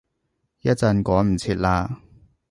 [0.61, 1.97] 一陣趕唔切喇